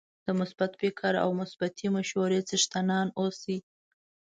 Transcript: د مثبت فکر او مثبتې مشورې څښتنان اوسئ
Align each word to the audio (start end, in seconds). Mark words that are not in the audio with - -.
د 0.25 0.27
مثبت 0.39 0.71
فکر 0.81 1.13
او 1.23 1.29
مثبتې 1.41 1.85
مشورې 1.95 2.39
څښتنان 2.49 3.07
اوسئ 3.19 3.57